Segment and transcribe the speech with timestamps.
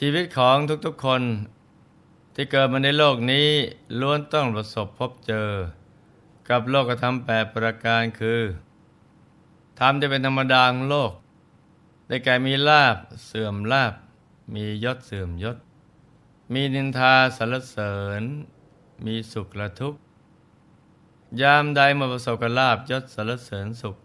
[0.00, 1.22] ชีวิตของทุกๆคน
[2.34, 3.48] ที่เกิดมาในโลกนี้
[4.00, 5.50] ล้วนต้องประสบพบเจอ
[6.48, 8.40] กับโลกธรรมแปดประการคือ
[9.80, 11.12] ธรรมจะเป็นธรรมดาของโลก
[12.08, 12.96] ได้แก่มีลาบ
[13.26, 13.94] เสื่อมลาบ
[14.54, 15.56] มียศเสื่อมยศ
[16.52, 18.22] มีนินทาสรรเสริญ
[19.04, 20.00] มีสุขและทุกข์
[21.40, 23.96] ยามใดมาประสบกับลาบยศสรรเสริญสุข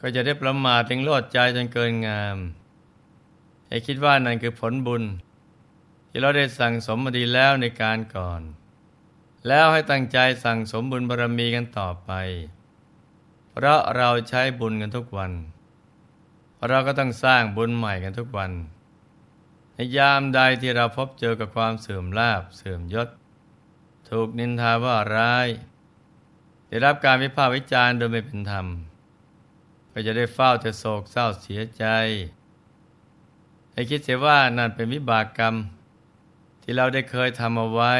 [0.00, 2.38] ก็จะได้ประมาทถึงโลดใจจนเกินงาม
[3.68, 5.02] ให้คิดว่านั่นคือผลบุญ
[6.08, 8.42] ที่เราได้สั่งสมมาดีแล้วในการก่อน
[9.48, 12.10] แล้วให้ตั้งใจสั่งสมบุญบารรมีกันต่อไป
[13.50, 15.32] เพราะเราใช้บุญกันทุกวัน
[16.68, 18.52] เราก็ต้องสร้างบุญใหม่กันทุกวัน
[19.74, 23.08] ในยามใดที่เราพบเจอกับความเสื่อมลาบเสื่อมยศ
[24.08, 25.48] ถูกนินทาว่าร้าย
[26.68, 28.66] ได้รับการวิพากษ์วิจารณ์โดยไม่เป็นธรรม
[29.92, 31.84] ก็จะได้เฝ้าแต่โศกเศร้าเสียใจ
[33.74, 35.54] ให้คิดเสียว่านั่นเป็นวิบากกรรม
[36.62, 37.94] ที่เราได้เคยทำเอาไว้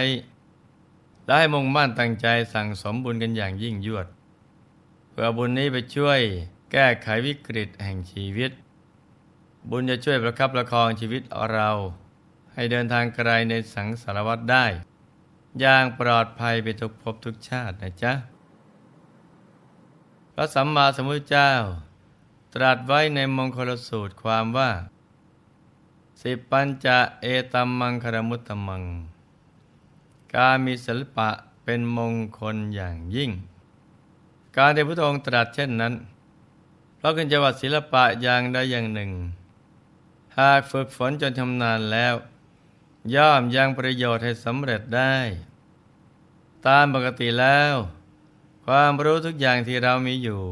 [1.24, 4.06] และให้มุ่งมั่นตั้งใจสั่งสมบุญกันอย่างยิ่งยวด
[5.10, 6.20] เพื่อบุญนี้ไปช่วย
[6.72, 8.50] แก้ไขวิกฤตแห่งชีวิต
[9.70, 11.70] บุญจะช่วยประคับประคองชีวิตเรา
[12.52, 14.66] ให้เดินทางไกลในสังสารวัฏได้
[15.60, 18.12] อย่างปลอดภัยไปทุกภพทุกชาตินะจ๊ะ
[20.34, 21.52] พระสัมมาสัมพุทธเจ้า
[22.54, 24.70] ตรัสไว้ในมงคลสูตรความว่า
[26.26, 28.82] สิปัญจะเอตัมมังคารมุตตมัง
[30.34, 31.28] การมีศิลปะ
[31.64, 33.30] เป็นมงคลอย่างยิ่ง
[34.56, 35.94] การที่พระองค์ตรัสเช่นนั้น
[36.96, 39.10] เพราะขึ้นจังหวัดศิลปะอย่างใดอย่างหนึ่ง
[40.38, 42.14] หากฝึกฝนจนชำนาญแล้ว
[43.14, 45.14] ย่อมยังประโยชน์ให้สำเร็จได้
[46.66, 47.74] ตามปกติแล้ว
[48.66, 50.42] ความรู้ทุกอย่างที่เรามีอยู่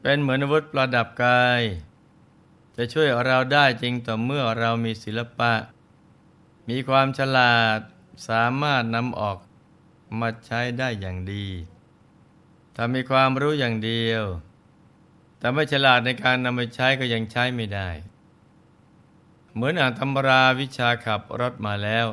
[0.00, 1.62] เป็นเหมือนอาวุธประดับกาย
[2.76, 5.52] จะช่วยเราได้จริงต่อเมื่อเรามีศิลปะ
[6.68, 7.78] มีความฉลาด
[8.28, 9.38] สามารถนำออก
[10.20, 11.46] มาใช้ได้อย่างดี
[12.74, 14.24] ถ้ามีความรู้อย่างเดียว
[15.38, 17.88] แต่ไม่ฉลาดในการนำไปใช้ก็ยังใช้ไม่ได้
[19.52, 22.06] เหมือนอ่านตำราวิชาขับรถมาแล้ว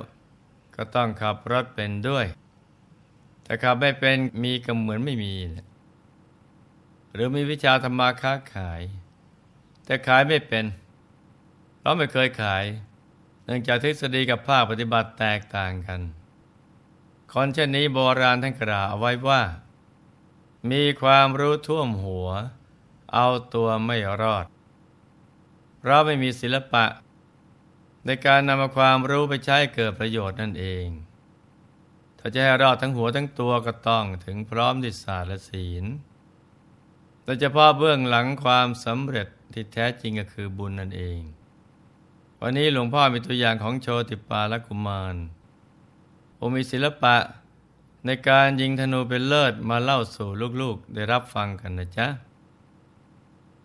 [0.75, 2.25] ก็ต้องขับรถเป็นด้วย
[3.43, 5.33] แต่ขับไม่เป็นมีก็เหมือนไม่มี
[7.13, 8.81] หรือมีวิชาธรรมาค้าขาย
[9.91, 10.65] แต่ขายไม่เป็น
[11.81, 12.63] เราไม่เคยขาย
[13.45, 16.01] เนื่องจากทฤษฎีกับภาคปฏิบัติแตกต่างกัน
[17.31, 19.41] คนเช่นนี้โบราณท่านกล่าวเอาไว้ว่า
[20.71, 22.29] มีความรู้ท่วมหัว
[23.13, 24.45] เอาตัวไม่รอด
[25.85, 26.85] เราไม่มีศิลปะ
[28.05, 30.87] ในการนำความรู้ไปใช้เกิดประโยชน์นั่นเอง
[32.19, 35.85] ถ้าจะให้รอดทั้งหัวทั้งตัวก็ต้องถึงพร้อมดิศาสตร์และศีล
[37.23, 41.19] โดยเฉพาะเบื้องหลังความสำเร็จ ที่แท้จริงก็คือบุญนั่นเอง
[42.41, 45.15] วันนี้หลวงพ่อมีตัวอย่างของโชติปาลกุมาร
[46.37, 47.15] ผมมีศิลปะ
[48.05, 50.29] ในการยิงธนูเป็นเลิศมาเล่าสู่
[50.61, 52.07] ลูกๆ ได้รับฟังกันนะจ๊ะ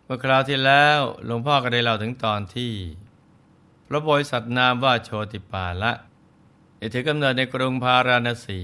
[0.05, 2.73] เมื่อคราวที่แล้วหลวงพ่อก็ได้เล่าถึงตอนที่
[3.87, 5.93] พระบริษัทนามว่าโชติปาละ
[6.79, 8.61] ได้ถือกำเนิดในกรุงพาราณสี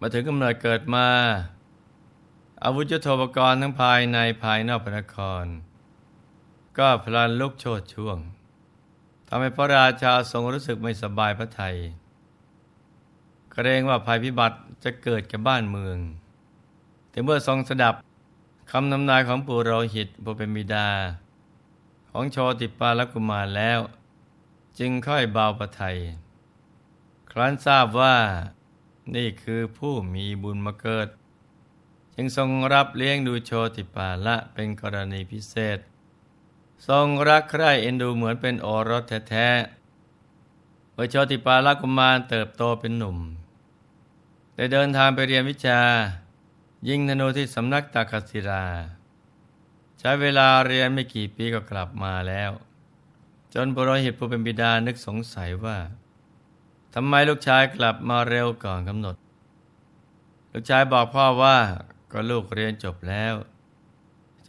[0.00, 1.08] มาถึงกำเนิดเกิดมา
[2.64, 5.44] อาวุธยุทโธปกรณ์ทั้งภายในภายนอกพระนคร
[6.78, 8.18] ก็พลันลุกโชดช่วง
[9.28, 11.76] ทำให้พระราชาทรงรู้สึกไม่สบายพระทยัย
[13.52, 15.98] เกรงว่าภัยพิบัติจะเกิดกับบ้านเมือง
[17.10, 17.94] แต่เมื่อทรงสดับ
[18.70, 20.88] คำนำนายของปุโรหิตผู้เป็นบิดา
[22.10, 23.80] ของโชติปาลกุมารแล้ว
[24.78, 25.98] จึงค่อยเบาพระทัย
[27.30, 28.16] ครั้นทราบว่า
[29.14, 31.08] นี่คือผู้มีบุญมาเกิด
[32.14, 35.78] จึงทรงรับเลี้ยงดูโชติปาละเป็นกรณีพิเศษ
[36.86, 43.18] ทรงรักใคร่เอ็นดูเหมือนเป็นโอรสแท้ๆเมื่อโชติปาลกุมารเติบโตเป็นหนุ่ม
[44.54, 45.80] ได้เดินทางไปเรียนวิชา
[46.88, 48.64] ยิงธนูที่สำนักตากศิรา
[49.98, 52.50] ใช้เวลาเรียนไม่กี่ปีก็กลับมาแล้ว
[53.54, 55.76] จนปรหิตผู้เป็นบิดานึกสงสัยว่า
[56.94, 59.16] ทำไมลูกชายกลับมาเร็วก่อนกำหนด
[60.52, 61.56] ลูกชายบอกพ่อว่า
[62.12, 63.34] ก็ลูกเรียนจบแล้ว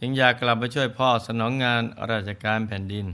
[0.00, 3.06] จึงอยากกลับมาช่วยพ่อสนองงานราชการแผ่นดิน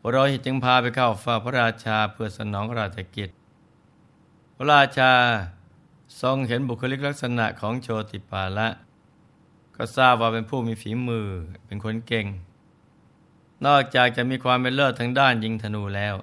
[0.00, 3.30] พระโรหิตจึงพาไปเข้าฝ้าพระราชาเพื่อสนองราชกิจ
[4.56, 5.12] พระราชา
[6.22, 8.68] ทรงเห็นบุคลิกลักษณะของโชติปาละ
[9.76, 11.28] ก็ทราบว่าเป็นผู้มีฝีมือ
[11.66, 12.26] เป็นคนเก่ง
[13.66, 16.14] นอกจากจะมีความเป็นเลิศทางด้านยิงธนูแล้ว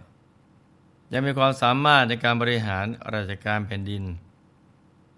[1.11, 4.03] ยังมีความสามารถในการบริหารราชการแผ่นดิน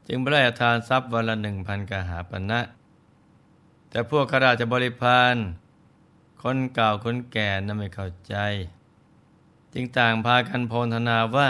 [0.07, 2.61] จึงพระราชทานทรัพย์วันละหนึ่งพันกหาปณะนะ
[3.95, 5.35] แต่พวกข้าราชบริพาร
[6.43, 8.35] คนเก่าคนแก่นั้นไม่เข้าใจ
[9.73, 11.49] จึงต่างพากันโพนธนาว่า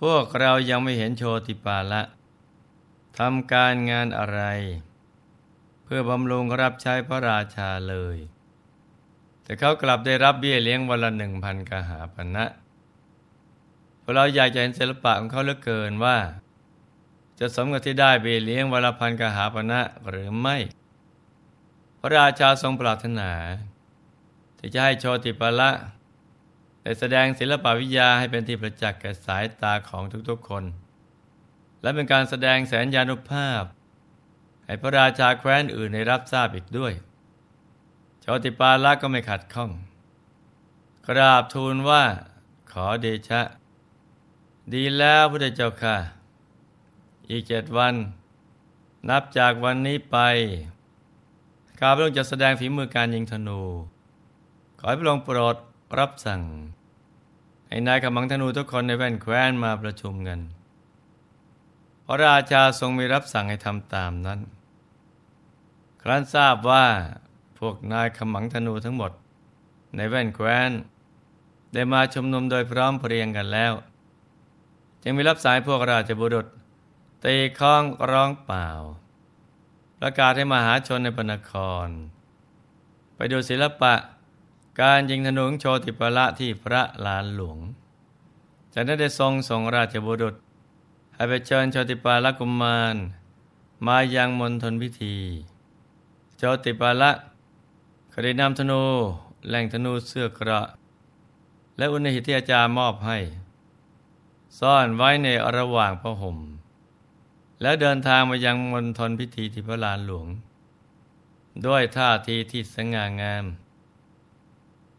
[0.00, 2.02] พวกเรายังไม่เห็นโชติปาละ
[3.18, 4.40] ทำการงานอะไร
[5.84, 8.16] เพื่อบำรุงรับใช้พระราชาเลย
[9.42, 12.46] แต่เขากลับได้รับเบี้ยเลี้ยงวันละหนึ่งพันกหาปณะนะ
[14.02, 16.16] พวกเราอยากจะเห็นศิลปะของเขาเหลือเกินว่า
[17.38, 19.80] จะสมกับที่ได้เบี้ยเลี้ยงวันละพันกหาปณะนะ
[20.10, 20.58] หรือไม่
[22.06, 23.30] ระราชาทรงปรารถนา
[24.58, 25.70] ที่จะให้โชติปาละ
[26.82, 30.64] ได้แสดงศิลปวิทยาให้เป็นที่ประจักษ์แก่สายตาของทุกๆคน
[31.82, 33.62] และเป็นการแสดงแสนยานุภาพ
[34.64, 36.92] ให้พระราชาแคว้นอื่นได้รับทราบอีกด้วย
[38.20, 39.70] โชติปาละก็ไม่ขัดข้อง
[41.08, 42.04] กราบทูลว่า
[42.72, 43.42] ขอเดชะ
[44.72, 45.96] ดีแล้วพระเจ้าค่ะ
[47.28, 47.94] อีกเจ็ดวัน
[49.08, 50.18] นับจากวันนี้ไป
[51.78, 53.60] ข้าพระองค์จะแสดงฝีมือการยิงธนู
[54.78, 55.56] ขอให้พระองค์โปรด
[55.98, 56.42] รับสั่ง
[57.68, 60.40] ให้นายขมังธนูทุกคนในแว่นแคว้นมาประชุมกัน
[62.06, 64.40] พระราชาทรงมีรับสั่งให้ทำตามนั้น
[66.02, 66.86] ครั้นทราบว่า
[67.58, 69.12] พวกนายขมังธนูทั้งหมด
[69.96, 70.70] ในแว่นแคว้น
[71.72, 73.72] ได้มาชุมนุมโดยพร้อมเพรียงกันแล้ว
[75.02, 76.46] จึงมีรับสายพวกราชบุรุษ
[77.24, 78.68] ตีข้องร้องเปล่า
[80.00, 81.52] ประกาศให้มหาชนในพนค
[81.86, 81.88] ร
[83.14, 83.94] ไปดูศิลปะ
[84.80, 87.58] การยิงธนูโชติปละที่พระลานหลวง
[88.72, 90.34] จากนั้นได้ทรงส่งราชบุรุษ
[91.14, 92.96] ให้ไปเชิญโชติปาละกุมาร
[93.86, 95.16] มายังมณฑลพิธี
[96.38, 97.10] โชติปาละ
[98.12, 98.82] ก็ได้นำธนู
[99.48, 100.60] แหล่งธนูเสื้อกระ
[101.78, 103.18] และอุณหิตที่อาจารย์มอบให้
[104.58, 106.38] ซ่อนไว้ในระหว่างพระห่ม
[107.62, 110.26] แล้วเดินทางมายังมณฑลพิธีที่พระลานหลวง
[111.66, 113.44] ด้วยท่าทีที่สง่างาม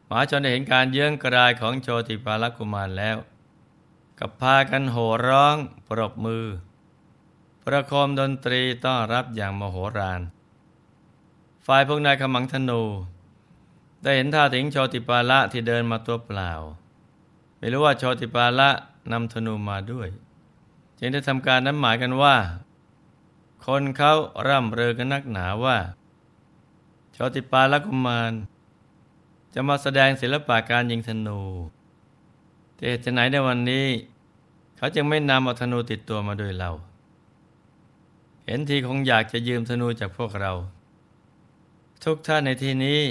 [0.07, 3.18] หมาชนได้เห็นการเยื้องกรายของโชติปาลกุมารแล้ว
[4.19, 5.56] กับพากันโห่ร้อง
[5.88, 6.45] ปรบมือ
[7.65, 10.21] ประโคมดนตรีต้อนรับอย่างมโหฬาร
[11.65, 12.81] ฝ่ายพวกนายขมังธนู
[14.04, 16.51] ได้เห็นท่าถึงโชติปาละที่เดินมาตัวเปล่า
[17.57, 18.69] ไม่รู้ว่าโชติปาละ
[19.12, 20.07] นำธนูมาด้วย
[20.99, 22.35] จึงได้ทำการนั้นหมายกันว่า
[23.65, 24.13] คนเขา
[24.47, 25.77] ร่ำเรอกันนักหนาว่า
[27.13, 28.31] โชติปาละกุมาร
[29.53, 31.41] จะมาแสดงศิลปะการยิงธนู
[32.75, 33.88] แต่จะไหนในวันนี้
[34.77, 36.71] เขาจึงไม่นำเอาธนูติดตัวมาด้วยเรา
[38.45, 40.51] เห็นทีคงอยากจะยืมธนูจากพวกเรา
[42.03, 43.01] ทุกท่านในที่นี้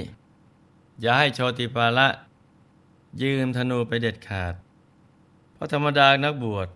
[1.01, 2.09] อย่าให้โชติปาละ
[3.23, 4.55] ยืมธนูไปเด็ดขาด
[5.53, 6.69] เพราะธรรมดานักบวช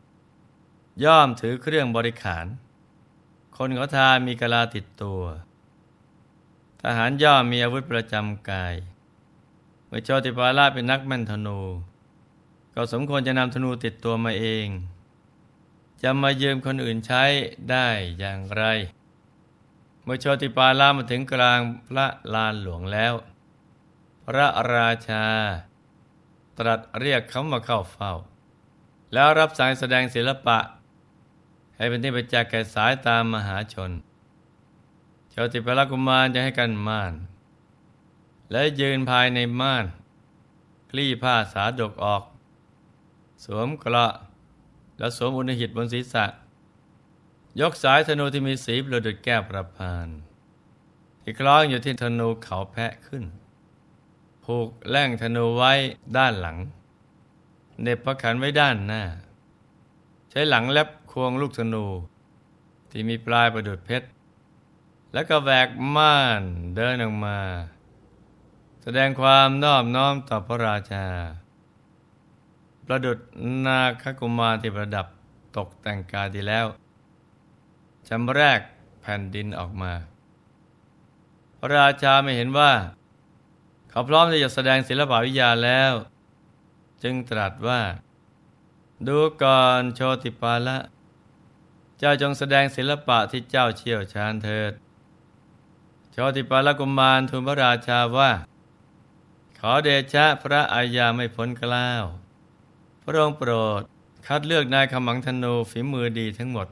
[1.05, 2.47] ย่อมถือเครื่องบริขาร
[3.57, 5.23] คนเขาทามีกลาติดตัว
[6.83, 8.75] ทหารย่อมมีอาวุธประจำกาย
[9.87, 11.61] เมื่อโชติปาละเป็นนักแม่นธนู
[12.75, 14.67] ก็สมควรจะนำธนูติดตัวมาเอง
[16.03, 17.25] จะมายืมคนอื่นใช้
[17.71, 18.65] ได้อย่างไร
[20.03, 23.15] เมื่อโชติปาละมาถึงกลางพระลานหลวงแล้ว
[24.25, 25.25] พระราชา
[26.59, 28.13] ตรัสเรียกเขามาเข้าเฝ้า
[29.13, 30.59] แล้วรับสั่งแสดงศิลปะ
[31.81, 33.91] ให้เป็นที่ประจักษ์แก่สายตามมหาชน
[35.31, 37.15] โชติปาละกุมารจะให้กันม่าน
[38.51, 39.85] และยืนภายในม่าน
[40.91, 42.23] คลี่ผ้าสาดกออก
[43.45, 44.13] สวมเกราะ
[44.99, 46.25] แล้วสวมอุณหิตบนศีรษะ
[47.61, 50.09] ยกสายธนูที่มีสีประดุดแก้วประพาน
[51.23, 53.25] ที่คล้องอยู่ที่ธนูเขาแพะขึ้น
[54.45, 55.73] ผูกแล่งธนูไว้
[56.17, 56.57] ด้านหลัง
[57.83, 59.03] เน็บพระขันไว้ด้านหน้า
[60.31, 61.87] ใช้หลังแลบ ควงลูกธนู
[62.91, 64.07] ที่มีปลายประดุดเพชร
[65.13, 66.43] แล้วก็แวกม่าน
[66.77, 67.39] เดินออกมา
[68.83, 71.07] แสดงความนอบน้อมต่อพระราชา
[72.87, 73.19] ประดุด
[73.67, 75.07] นาคกุมารที่ประดับ
[75.57, 76.67] ตกแต่งกายดีแล้ว
[78.09, 78.61] จำแรก
[79.01, 79.93] แผ่นดินออกมา
[81.59, 82.73] พระราชาไม่เห็นว่า
[83.91, 85.93] เขาพร้อมที่จะแสดงศิลปวิทยาแล้ว
[87.03, 87.81] จึงตรัสว่า
[89.07, 90.79] ดูก่อนโชติปาละ
[92.03, 94.73] เจ้าจงแสดงศิลปะที่เจ้าเชี่ยวชาญเถิด
[96.13, 98.31] โชติปาลกุมารทูลพระราชาว่า
[99.59, 102.05] ขอเดชะพระอาญาไม่พ้นกล้าว
[103.03, 103.83] พระองค์โปรด
[104.27, 106.69] คัดเลือกนายขมังธนูฝีมือดีทั้งหมด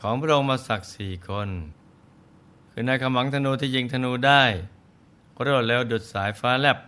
[0.00, 1.48] ของพระองค์มาสักสี่คน
[2.70, 4.42] คือนายขมังธนูที่ยิงธนูได้
[5.44, 6.78] รวดเร็วดุดสายฟ้าแลบ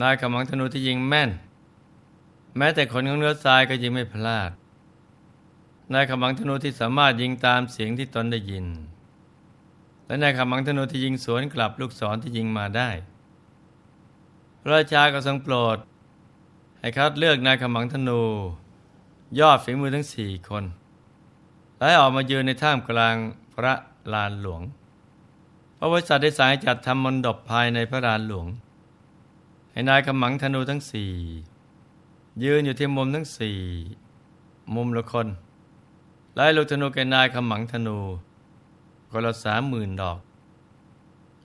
[0.00, 1.30] นายขมังธนูที่ยิงแม่น
[2.56, 4.50] แม้แต่คนของเนื้อทรายก็ยิงไม่พลาด
[5.94, 8.66] นายขมังธนูที่สามารถยิงตามเสียงที่ตนได้ยิน
[10.06, 12.90] และนายขมังธนูที่ยิงสวนกลับลูกศรที่ยิงมาได้
[14.60, 15.78] พระราชาก็ทรงโปรด
[16.80, 18.20] ให้คัดเลือกนายขมังธนู
[19.38, 20.64] ยอดฝีมือทั้งสี่คน
[21.78, 23.16] และออกมายืนในท่ามกลาง
[23.54, 23.74] พระ
[24.12, 24.62] ลานหลวง
[25.78, 28.46] พระบริษัทได้สายจัดทำมนดบภายในพระลานหลวง
[29.72, 31.12] ให้นายขมังธนูทั้งสี่
[32.44, 33.58] ยืนอยู่ที่มุมทั้งสี่
[34.74, 35.28] มุมละคน
[36.34, 37.98] ไล่ลูกธนูแก่นายขมังธนู
[39.10, 40.18] คนละสามหมื่นดอก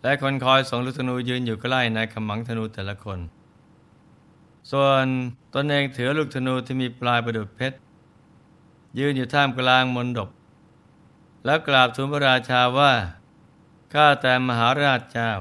[0.01, 3.19] และคนคอยส่งลูกธนูยืนอยู่ใกล้นายขมังธนูแต่ละคน
[4.71, 5.05] ส่วน
[5.53, 7.77] ตนเองถือลูกธนูที่มีปลายประดุจเพชร
[8.99, 10.29] ยืนอยู่ท่ามกลางมนดบ
[11.45, 12.93] แล้วกราบทูลพระราชาว่า
[13.93, 15.31] ข้าแต่มหาราชเจ้า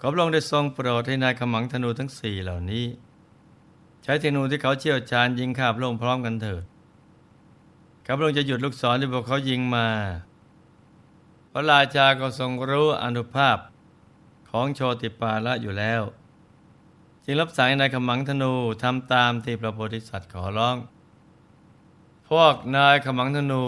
[0.00, 2.86] ขอพระองค์ได้ทรงโปรดให้นายขมังธนูทั้งสี่เหล่านี้
[4.02, 6.62] ใช้ธนูที่เขาเชี่ยวชาญยิงข้าพระองค์พร้อมกันเถิด
[8.08, 9.88] ข้าพระองค์จะหยุดลูกศรที่พวกเขายิงมา
[11.52, 13.58] พระราชาก็ทรงรู้อนุภาพ
[14.50, 16.02] ของโชติปาละอยู่แล้ว
[17.24, 20.76] จึงรับสั่งให้นายขมังธนูทำตามที่พระโพธิสัตว์ขอร้อง
[22.28, 23.66] พวกนายขมังธนู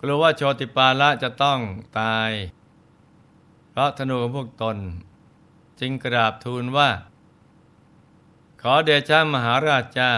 [0.00, 1.58] กลัวว่าโชติปาละจะต้อง
[1.98, 2.30] ตาย
[3.70, 4.76] เพราะธนูของพวกตน
[5.80, 6.90] จึงกราบทูลว่า
[8.60, 10.14] ขอเดชะมหาราชเจ้า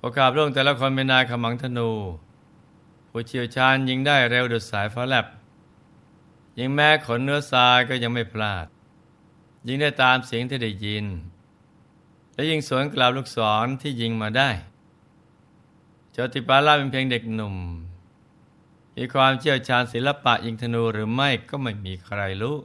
[0.00, 1.90] พวกาพระองแต่ละคนเป็นนายขมังธนู
[3.10, 5.26] ผู้เชี่ยวชาญยิงได้เร็วดุดสายฟ้าแลบ
[6.58, 8.66] ยิงแม้ขนเนื้อทรายก็ยังไม่พลาด
[9.66, 11.06] ยิงได้ตามเสียงที่ได้ยิน
[12.34, 14.50] และยิงสวนกลับลูกศรที่ยิงมาได้
[16.12, 17.56] โจติปาลาเป็นเพียงเด็กหนุ่ม
[18.96, 22.56] มีความเชี่ยวชาญศิลปะยิงธนูหรือไม่ก็ไม่มีใครรู้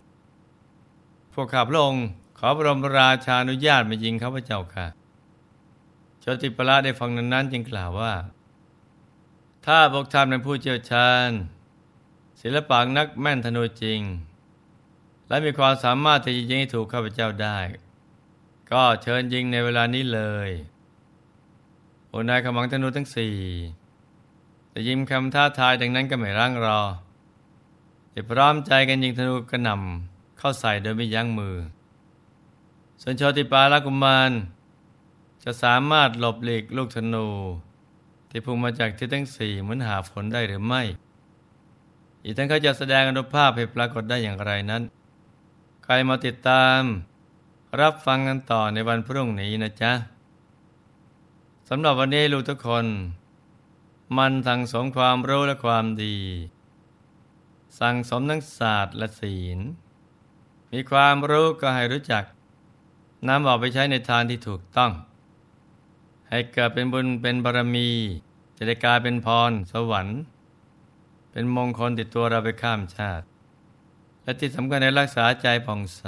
[1.33, 2.05] พวกข้าพระองค์
[2.37, 4.87] ขอบรมราชานุญาตมายิงข้าพเจ้าค่ะ
[6.25, 8.13] โจติปละได้ฟังนั้นนั้นจึงกล่าวว่า
[9.65, 11.29] ถ้าพวกท่านเป็นผู้เชี่ยวชาญ
[12.41, 13.99] ศิลปะนักแม่นธนูจริง
[15.27, 17.59] และมีความสามารถที่จะยิงให้ถูกข้าพเจ้าได้
[18.71, 20.49] ก็เชิญยิงในเวลานี้เลย
[22.09, 23.37] โอนายขมังธนูทั้งสี่
[24.69, 26.81] แต่ยิงคำท้าทายดังนั้นก็ไม่ร่างรอ
[28.13, 31.55] จะพร้อมใจกันยิงธนูกระหน่ำเข้าใส่โดยไม่ยั้งมือ
[33.01, 34.31] ส่วนโชติปาลกุมาร
[35.43, 37.27] จะสามารถหลบหลีกลูกธนู
[38.29, 40.81] ที่พุ่งมาจากทิศทั้งสี่เหมือนหาฝนได้หรือไม่
[42.23, 44.83] อีกทั้งเขาจะแสดงอนุภาพให้ปรากฏได้อย่างไรนั้น
[45.83, 46.81] ใครมาติดตาม
[47.81, 49.91] รับฟังกันต่อในวันพรุ่งนี้นะจ๊ะ
[51.69, 52.85] สำหรับวันนี้ลูกทุกคน
[54.17, 56.17] มันสั่งสมความรู้และความดี
[57.79, 59.59] สั่งสมทั้งศาสตร์และศีล
[60.71, 62.23] มีความรู้ก็ให้รู้จัก
[63.27, 64.91] นำออกไปใช้ในทางที่ถูกต้อง
[66.33, 67.89] ให้เกิดเป็นบุญเป็นบารมี
[68.57, 70.19] จะได้กลายเป็นพรสวรรค์
[71.31, 73.25] เป็นมงคลติดตัวเราไปข้ามชาติ
[74.23, 76.03] และที่สำคัญในรักษาใจผ่องใส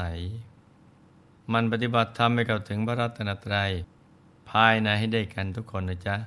[1.53, 3.72] มันปฏิบัติธรรมให้เข้าถึงพระรัตนตรัย
[4.50, 6.17] ภายในให้ได้กันทุกคนนะจ๊ะ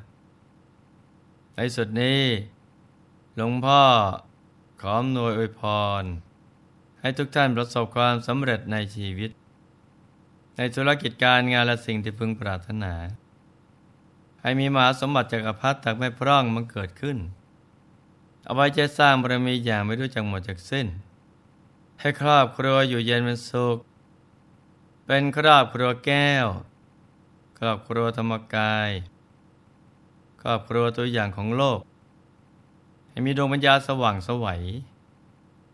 [1.55, 2.23] ในสุดนี้
[3.37, 3.83] หลวงพ่อ
[4.81, 5.62] ขออำนวยอวยพ
[6.02, 6.05] ร
[7.00, 9.31] ให้ทุกท่านประสบความสำเร็จในชีวิต
[10.57, 12.95] ในธุรกิจการงานและสิ่งที่พึงปรารถนา
[14.42, 17.18] ให้มีมหาสมบัติจักรพรรดิตักไม่พร่องมันเกิดขึ้น
[18.45, 20.87] เอาไว้จะสร้างบารมีอย่างไม่รู้จักหมดจากสิ้น
[22.00, 23.78] ให้ครอบครัวอยู่เย็นเป็นสุข
[25.07, 26.47] เป็นครอบครัวแก้ว
[27.59, 28.90] ครอบครัวธรรมกาย
[30.42, 31.80] ครอบครัวตัวอย่างของโลก
[33.09, 34.62] ให้มีดวงปัญญาสว่างสวัย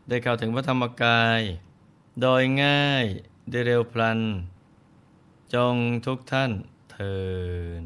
[0.08, 1.40] ได้เข้าถึงพระธรรมกาย
[2.20, 3.04] โดยง่าย
[3.50, 4.20] ได้เร็วพลัน
[5.54, 5.74] จง
[6.06, 6.50] ทุกท่าน
[6.90, 7.16] เทิ
[7.82, 7.84] น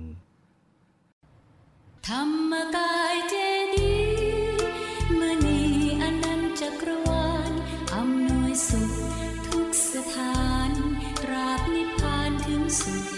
[2.13, 3.35] ธรรมกายเจ
[3.75, 3.95] ดี
[5.21, 5.61] มี
[6.03, 7.53] อนันตจักรวาล
[7.95, 8.93] อำนยสุข
[9.47, 10.71] ทุกสถาน
[11.23, 12.95] ตราบนิพาถึงสุ